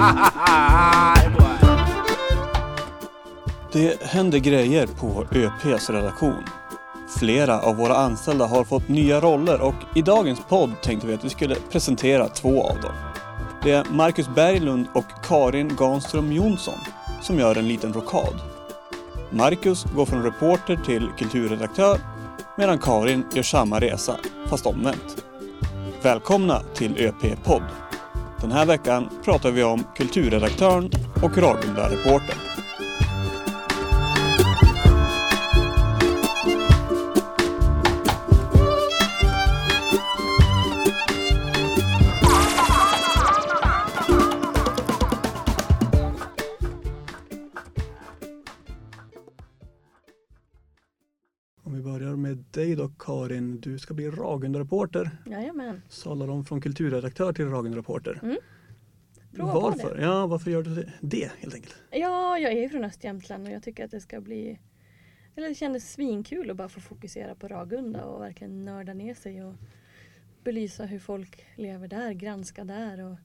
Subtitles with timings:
[3.72, 6.44] Det händer grejer på ÖPs redaktion.
[7.18, 11.24] Flera av våra anställda har fått nya roller och i dagens podd tänkte vi att
[11.24, 12.92] vi skulle presentera två av dem.
[13.62, 16.78] Det är Marcus Berglund och Karin Ganström Jonsson
[17.22, 18.40] som gör en liten rokad.
[19.30, 21.98] Marcus går från reporter till kulturredaktör
[22.56, 25.24] medan Karin gör samma resa, fast omvänt.
[26.02, 27.89] Välkomna till ÖP-podd.
[28.40, 30.90] Den här veckan pratar vi om kulturredaktören
[31.22, 32.49] och Ragunda-reportern.
[52.60, 55.10] Dig då Karin, du ska bli Ragunda-reporter.
[55.26, 55.82] Jajamän.
[55.88, 58.20] Sadlar om från kulturredaktör till Ragunda-reporter.
[58.22, 58.36] Mm.
[59.36, 59.96] Prova Varför?
[59.96, 60.02] det.
[60.02, 61.76] Ja, varför gör du det helt enkelt?
[61.90, 64.60] Ja, jag är från Östjämtland och jag tycker att det ska bli...
[65.36, 69.44] Eller det kändes svinkul att bara få fokusera på Ragunda och verkligen nörda ner sig
[69.44, 69.54] och
[70.44, 73.16] belysa hur folk lever där, granska där och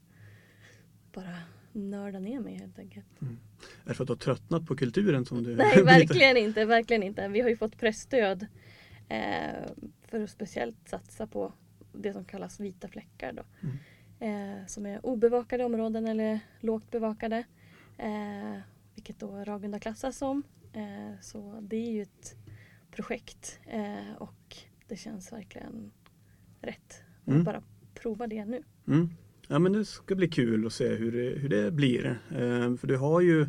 [1.14, 1.38] bara
[1.72, 3.05] nörda ner mig helt enkelt.
[3.22, 7.03] Är det för att du har tröttnat på kulturen som du Nej, verkligen inte, verkligen
[7.03, 7.27] inte.
[7.27, 8.45] Vi har ju fått pressstöd
[10.08, 11.53] för att speciellt satsa på
[11.94, 13.44] det som kallas vita fläckar då.
[13.64, 13.78] Mm.
[14.20, 17.44] Eh, som är obevakade områden eller lågt bevakade.
[17.98, 18.58] Eh,
[18.95, 20.44] vilket då Ragunda klassas som.
[20.73, 22.36] Eh, så det är ju ett
[22.92, 24.56] projekt eh, och
[24.88, 25.92] det känns verkligen
[26.61, 27.44] rätt att Mm.
[27.44, 28.64] bara prova det nu.
[28.88, 29.09] Mm.
[29.48, 32.06] Ja men det ska bli kul att se hur det, hur det blir.
[32.31, 33.48] Eh, för du har ju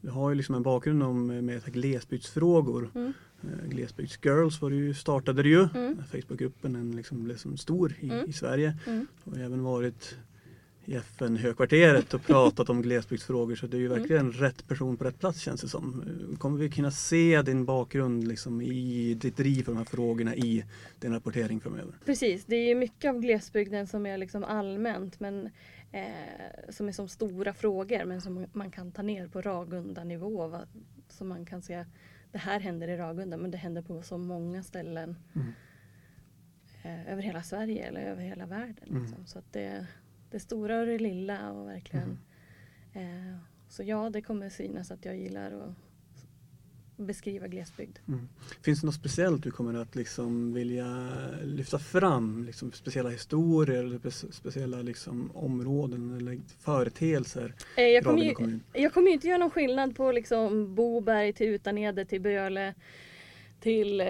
[0.00, 2.90] du har ju liksom en bakgrund om, med glesbygdsfrågor.
[2.94, 3.12] Mm.
[3.42, 5.68] Eh, Glesbygdsgirls var det ju, startade det ju.
[5.74, 5.96] Mm.
[6.10, 8.30] Facebookgruppen liksom blev som stor i, Mm.
[8.30, 8.76] i Sverige.
[8.86, 9.06] Mm.
[9.24, 10.16] Och även varit
[10.84, 13.98] i FN-högkvarteret och pratat om glesbygdsfrågor så det är ju Mm.
[13.98, 16.04] verkligen rätt person på rätt plats känns det som.
[16.38, 20.64] Kommer vi kunna se din bakgrund liksom i ditt driv för de här frågorna i
[21.00, 21.94] din rapportering framöver?
[22.04, 25.50] Precis, det är ju mycket av glesbygden som är liksom allmänt men
[25.92, 26.02] eh,
[26.70, 30.46] som är som stora frågor men som man kan ta ner på Ragunda-nivå.
[30.48, 30.60] va?
[31.08, 31.84] Så man kan se
[32.32, 35.52] det här händer i Ragunda men det händer på så många ställen Mm.
[36.82, 38.88] eh, över hela Sverige eller över hela världen.
[38.88, 39.02] Mm.
[39.02, 39.26] Liksom.
[39.26, 39.86] Så att det,
[40.30, 42.18] det stora och det lilla och verkligen
[42.92, 43.36] eh,
[43.68, 45.74] så ja, det kommer synas att jag gillar att
[46.96, 47.98] beskriva glesbygd.
[48.08, 48.28] Mm.
[48.62, 51.08] Finns det något speciellt du kommer att liksom vilja
[51.42, 52.44] lyfta fram?
[52.44, 58.58] Liksom speciella historier eller spe- speciella liksom områden eller företeelser Eh, jag kommer ju?
[58.72, 62.74] Jag kommer inte göra någon skillnad på liksom Boberg till Utanede till Böle
[63.60, 64.06] till eh,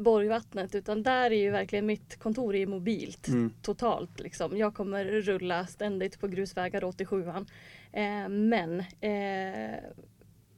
[0.00, 3.52] Borgvattnet utan där är ju verkligen mitt kontor är mobilt Mm.
[3.62, 4.20] totalt.
[4.20, 4.56] Liksom.
[4.56, 7.46] Jag kommer rulla ständigt på grusvägar 87an.
[7.92, 9.78] Eh, men eh,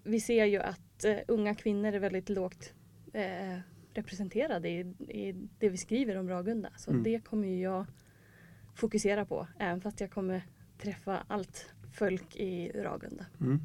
[0.04, 2.72] vi ser ju att eh, unga kvinnor är väldigt lågt
[3.12, 3.58] eh,
[3.94, 6.68] representerade i, i det vi skriver om Ragunda.
[6.76, 7.02] Så Mm.
[7.02, 7.86] det kommer jag
[8.74, 10.42] fokusera på även fast jag kommer
[10.78, 13.26] träffa allt folk i Ragunda.
[13.40, 13.60] Mm.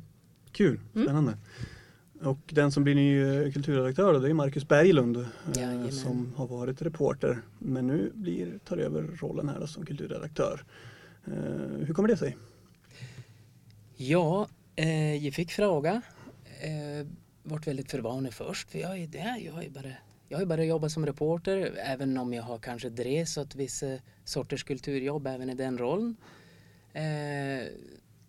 [0.52, 1.06] Kul, Mm.
[1.08, 1.38] spännande.
[2.24, 5.92] Och den som blir ny eh, kulturredaktör då, det är Marcus Berglund eh, Jajamän.
[5.92, 10.64] som har varit reporter men nu blir, tar över rollen här då, som kulturredaktör.
[11.28, 11.34] Eh,
[11.86, 12.38] hur kommer det sig?
[13.96, 16.02] Ja, eh, jag fick fråga.
[16.62, 17.08] Eh,
[17.44, 19.38] vart väldigt förvånad först för jag är där.
[19.46, 19.92] Jag har ju bara,
[20.28, 23.86] jag har bara jobbat som reporter även om jag har kanske drevs åt vissa
[24.24, 26.16] sorters kulturjobb även i den rollen.
[26.94, 27.68] Eh,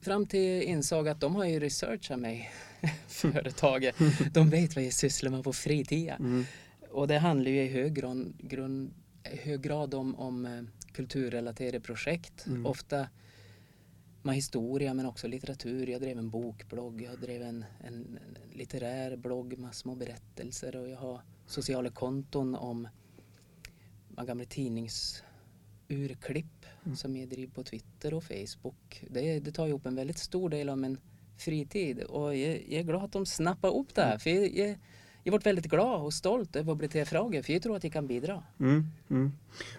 [0.03, 2.51] fram till insåg att de har ju researchat mig,
[3.07, 3.97] företaget.
[4.33, 6.17] De vet vad jag sysslar med på fritiden.
[6.21, 6.45] Mm.
[6.91, 8.95] Och det handlar ju i hög grad, grund,
[9.33, 10.63] i hög grad om, om eh,
[10.93, 12.47] kulturrelaterade projekt.
[12.47, 12.67] Mm.
[12.67, 13.07] Ofta
[14.23, 15.87] med historia men också litteratur.
[15.87, 20.89] Jag drev en bokblogg, jag drev en, en, en litterär blogg med små berättelser och
[20.89, 22.89] jag har sociala konton om
[24.17, 24.45] gamla
[25.93, 26.47] tidningsurklipp
[26.85, 26.97] Mm.
[26.97, 29.05] som jag driver på Twitter och Facebook.
[29.11, 30.99] Det, det tar ju upp en väldigt stor del av min
[31.39, 34.79] fritid och jag, jag är glad att de snappar upp det här för jag, jag,
[35.25, 37.93] jag varit väldigt glad och stolt över att bli tillfrågad för jag tror att jag
[37.93, 38.43] kan bidra.
[38.61, 39.33] Mm, mm.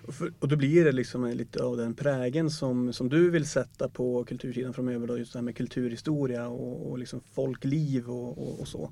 [0.08, 3.46] Och, för, och då blir det liksom lite av den prägen som, som du vill
[3.46, 8.38] sätta på kultursidan framöver då, just det här med kulturhistoria och, och liksom folkliv och,
[8.38, 8.92] och, och så.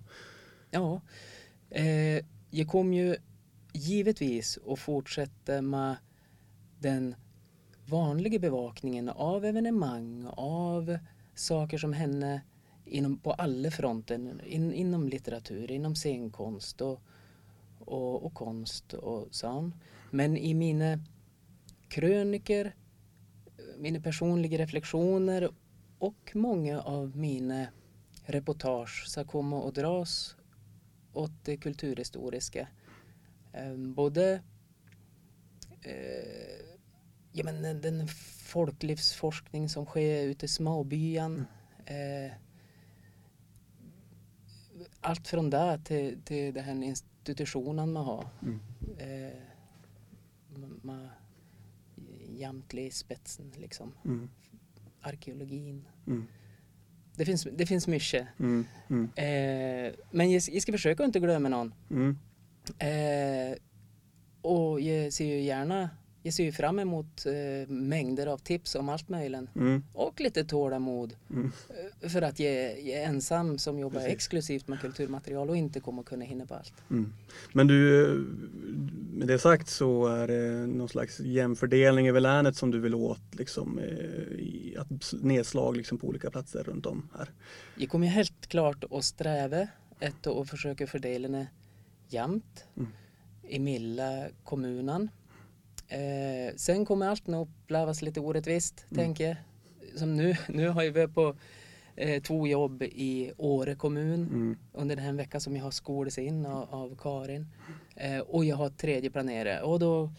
[0.71, 1.01] Ja,
[1.69, 3.15] eh, jag kommer ju
[3.73, 5.95] givetvis att fortsätta med
[6.81, 7.15] den
[7.85, 10.97] vanliga bevakningen av evenemang, av
[11.35, 12.41] saker som händer
[12.85, 17.01] inom, på alla fronter, in, inom litteratur, inom scenkonst och,
[17.79, 19.75] och, och konst och sånt.
[20.11, 20.99] Men i mina
[21.87, 22.75] kröniker,
[23.77, 25.49] mina personliga reflektioner
[25.99, 27.67] och många av mina
[28.25, 30.35] reportage ska komma och dras
[31.13, 32.67] åt det kulturhistoriska.
[33.53, 34.41] Ehm, både
[35.81, 36.70] eh,
[37.31, 38.07] ja, men den,
[38.51, 41.45] folklivsforskning som sker ute i småbyan.
[41.85, 42.31] Eh,
[45.01, 48.27] allt från det till, till den här institutionen man har.
[48.41, 48.59] Mm.
[48.97, 49.37] Eh,
[50.81, 51.09] man,
[52.37, 53.93] Jamtli spetsen liksom.
[54.05, 54.29] Mm.
[55.01, 55.85] Arkeologin.
[56.07, 56.27] Mm.
[57.15, 58.27] Det finns, det finns mycket.
[58.39, 58.65] Mm.
[58.89, 59.09] Mm.
[59.15, 61.73] Eh, men jag, jag ska försöka inte glömma någon.
[61.89, 62.17] Mm.
[62.79, 63.57] Eh,
[64.41, 65.89] och jag ser ju gärna,
[66.23, 69.55] jag ser ju fram emot eh, mängder av tips om allt möjligt.
[69.55, 69.83] Mm.
[69.93, 71.15] Och lite tålamod.
[71.29, 71.51] Mm.
[72.01, 74.13] Eh, För att jag, jag är ensam som jobbar Precis.
[74.13, 76.73] exklusivt med kulturmaterial och inte kommer kunna hinna på allt.
[76.89, 77.13] Mm.
[77.53, 78.07] Men du,
[79.13, 83.35] med det sagt så är det någon slags jämfördelning över länet som du vill åt,
[83.35, 83.85] liksom, eh,
[84.39, 87.29] i att nedslag liksom, på olika platser runt om här.
[87.75, 89.67] Jag kommer helt klart att sträva
[89.99, 91.47] efter att försöka fördela det
[92.09, 92.89] jämnt Mm.
[93.47, 95.09] i Milla kommunen.
[95.91, 99.03] Eh, sen kommer allt nog upplevas lite orättvist, Mm.
[99.05, 99.37] tänker jag.
[99.99, 101.35] Som nu, nu har jag varit på
[101.95, 104.57] eh, två jobb i Åre kommun Mm.
[104.73, 107.47] under den här veckan som jag har skolats in av, av Karin.
[107.95, 110.11] Eh, och jag har tredje planerat och då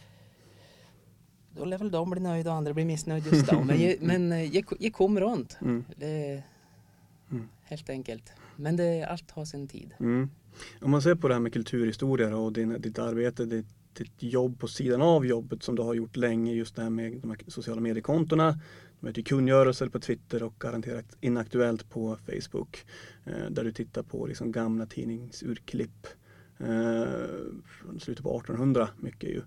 [1.57, 3.61] då lär väl de bli nöjda och andra bli missnöjda just då.
[3.65, 5.59] Men, jag, men eh, jag, jag kom runt.
[5.61, 5.85] Mm.
[5.97, 6.43] Det,
[7.31, 7.49] Mm.
[7.63, 8.33] Helt enkelt.
[8.57, 9.95] Men det, allt har sin tid.
[10.01, 10.31] Mm.
[10.83, 14.61] Om man ser på det här med kulturhistoria och din, ditt arbete, ditt, ditt jobb
[14.61, 17.39] på sidan av jobbet som du har gjort länge, just det här med de här
[17.49, 18.59] sociala mediekontona.
[19.00, 22.87] Du heter kungörelser på Twitter och garanterat inaktuellt på Facebook.
[23.25, 26.06] Eh, där du tittar på liksom gamla tidningsurklipp
[26.59, 27.05] eh,
[27.65, 29.43] från slutet på 1800 mycket ju.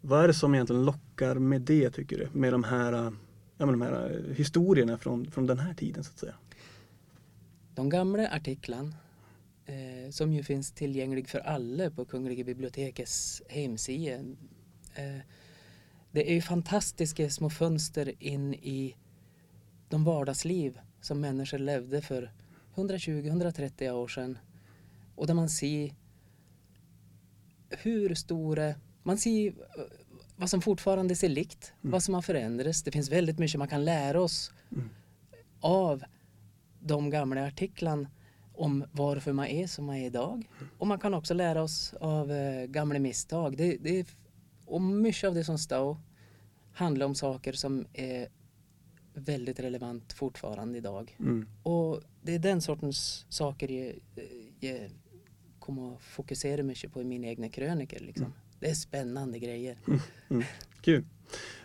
[0.00, 2.28] Vad är det som egentligen lockar med det tycker du?
[2.32, 2.92] Med de här,
[3.56, 6.34] ja, med de här historierna från, från den här tiden så att säga.
[7.74, 8.92] De gamla artiklarna
[9.68, 14.14] eh, som ju finns tillgänglig för alla på Kungliga bibliotekets hemsida.
[14.94, 15.18] Eh,
[16.10, 18.96] det är ju fantastiska små fönster in i
[19.88, 22.32] de vardagsliv som människor levde för
[22.74, 24.38] 120-130 år sedan.
[25.14, 25.94] Och där man ser
[27.70, 29.54] hur stora, man ser
[30.36, 31.92] vad som fortfarande ser likt, Mm.
[31.92, 32.82] vad som har förändrats.
[32.82, 34.88] Det finns väldigt mycket man kan lära oss Mm.
[35.60, 36.04] av
[36.80, 38.10] de gamla artiklarna
[38.58, 40.48] om varför man är som man är idag.
[40.78, 43.56] Och man kan också lära oss av eh, gamla misstag.
[43.56, 44.06] Det, det, är-
[44.64, 45.96] och mycket av det som står
[46.72, 48.28] handlar om saker som är
[49.14, 51.16] väldigt relevant fortfarande idag.
[51.18, 51.46] Mm.
[51.62, 53.94] Och det är den sortens saker jag,
[54.60, 54.90] jag
[55.58, 57.98] kommer att fokusera mycket på i mina egna krönikor.
[58.00, 58.32] Liksom.
[58.60, 59.76] Det är spännande grejer.
[60.80, 61.04] Kul.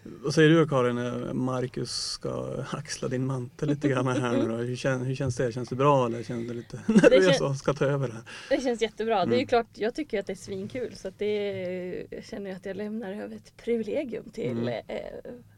[0.04, 4.56] Vad säger du Karin när Marcus ska axla din mantel lite grann här nu då?
[4.56, 5.52] Hur, kän, hur känns det?
[5.52, 8.24] Känns det bra eller känns det lite nervös och ska ta över det här?
[8.50, 9.16] Det känns jättebra.
[9.26, 9.48] Det är ju Mm.
[9.48, 12.78] klart, jag tycker att det är svinkul så att det jag känner jag att jag
[12.78, 14.68] lämnar över ett privilegium till Mm.
[14.88, 14.98] eh,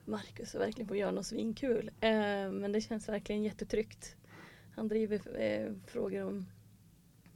[0.06, 1.92] Marcus och verkligen få göra något svinkul.
[2.02, 2.10] Eh,
[2.52, 4.16] men det känns verkligen jättetryggt.
[4.76, 6.46] Han driver eh, frågor om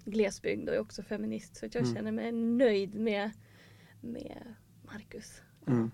[0.05, 1.95] glesbygd och är också feminist så att jag Mm.
[1.95, 3.31] känner mig nöjd med,
[4.01, 5.41] med Marcus.
[5.67, 5.91] Mm.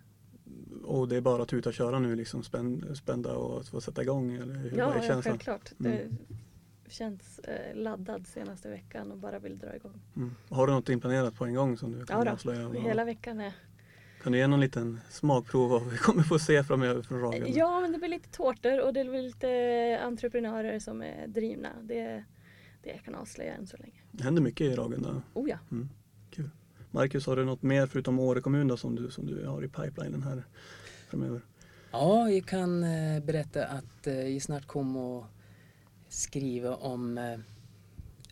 [0.84, 4.02] Och det är bara att tuta och köra nu liksom spän, spända och få sätta
[4.02, 4.36] igång?
[4.36, 5.72] Eller hur, Ja, ja självklart.
[5.80, 6.18] Mm.
[6.86, 10.02] Det känns eh, laddad senaste veckan och bara vill dra igång.
[10.16, 10.36] Mm.
[10.50, 12.68] Har du något inplanerat på en gång som du kan Ja då, avslöja?
[12.68, 13.54] Vad- hela veckan är
[14.24, 17.48] Kan du ge någon liten smakprov av vad vi kommer få se framöver från Ragunda?
[17.50, 21.70] Ja, men det blir lite tårtor och det blir lite entreprenörer som är drivna.
[21.82, 22.24] Det,
[22.84, 24.02] det jag kan avslöja än så länge.
[24.12, 25.22] Det händer mycket i Ragunda.
[25.34, 25.58] Oh ja.
[25.70, 25.88] Kul.
[26.96, 29.68] Marcus, har du något mer förutom Åre kommun då, som, du, som du har i
[29.68, 30.44] pipelinen här
[31.10, 31.42] framöver?
[31.92, 35.26] Ja, jag kan eh, berätta att eh, jag snart kommer att
[36.10, 37.40] skriva om eh,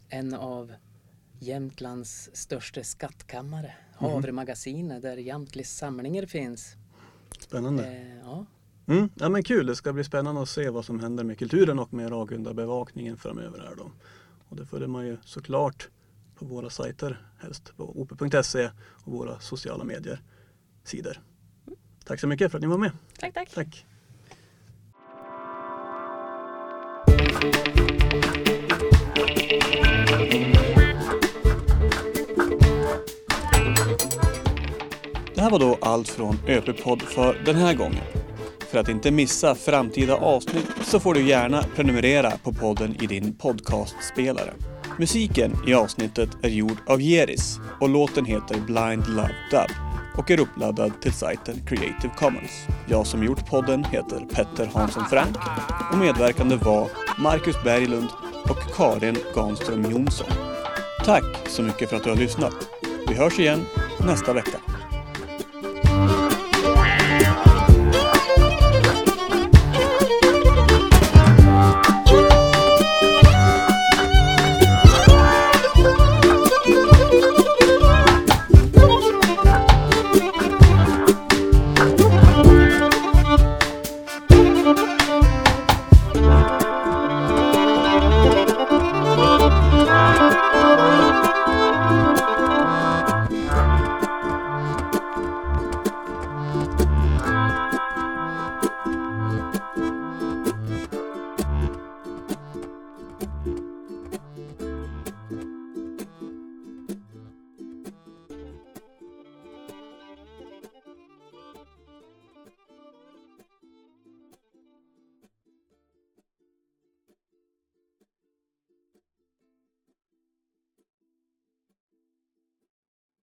[0.09, 0.73] en av
[1.39, 4.11] Jämtlands största skattkammare, Mhm.
[4.11, 6.75] Havremagasinet, där Jämtlis samlingar finns.
[7.39, 7.87] Spännande.
[7.87, 8.45] Eh, ja.
[8.87, 11.79] Mm, ja men kul, det ska bli spännande att se vad som händer med kulturen
[11.79, 13.91] och med Ragunda bevakningen framöver här då.
[14.49, 15.89] Och det följer man ju såklart
[16.43, 18.69] på våra sajter, helst på op.se
[19.05, 20.21] och våra sociala medier
[20.83, 21.17] sidor.
[22.05, 22.91] Tack så mycket för att ni var med.
[23.19, 23.49] Tack, tack.
[23.53, 23.85] Tack.
[35.35, 38.03] Det här var då allt från ÖP-podd för den här gången.
[38.59, 43.35] För att inte missa framtida avsnitt så får du gärna prenumerera på podden i din
[43.35, 44.53] podcastspelare.
[44.99, 49.69] Musiken i avsnittet är gjord av Jeris och låten heter Blind Love Dub.
[50.17, 52.51] och är uppladdad till sajten Creative Commons.
[52.87, 55.37] Jag som gjort podden heter Petter Hansson Frank
[55.91, 58.09] och medverkande var Marcus Berglund
[58.49, 60.27] och Karin Ganström Jonsson.
[61.05, 62.55] Tack så mycket för att du har lyssnat.
[63.07, 63.65] Vi hörs igen
[64.05, 64.72] nästa vecka.